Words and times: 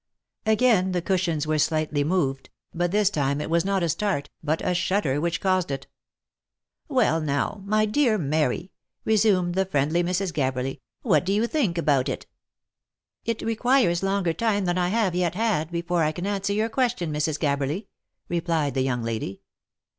Again 0.47 0.93
the 0.93 1.01
cushions 1.03 1.45
were 1.45 1.59
slightly 1.59 2.03
moved, 2.03 2.49
but 2.73 2.89
this 2.89 3.11
time 3.11 3.39
it 3.39 3.51
was 3.51 3.63
not 3.63 3.83
a 3.83 3.89
start, 3.89 4.31
but 4.43 4.59
a 4.67 4.73
shudder 4.73 5.21
which 5.21 5.39
caused 5.39 5.69
it." 5.69 5.85
Well 6.87 7.21
now, 7.21 7.61
my 7.65 7.85
dear 7.85 8.17
Mary!" 8.17 8.71
resumed 9.05 9.53
the 9.53 9.63
friendly 9.67 10.01
Mrs. 10.03 10.33
Gab 10.33 10.55
berly;" 10.55 10.79
what 11.03 11.23
do 11.23 11.31
you 11.31 11.45
think 11.45 11.77
about 11.77 12.09
it?"" 12.09 12.25
It 13.25 13.43
requires 13.43 14.01
longer 14.01 14.33
time 14.33 14.65
than 14.65 14.75
I 14.79 14.87
have 14.87 15.13
yet 15.13 15.35
had, 15.35 15.69
before 15.71 16.01
I 16.03 16.11
can 16.13 16.25
an 16.25 16.41
swer 16.41 16.55
your 16.55 16.69
question, 16.69 17.13
Mrs. 17.13 17.39
Gabberly," 17.39 17.85
replied 18.27 18.73
the 18.73 18.81
young 18.81 19.03
lady. 19.03 19.41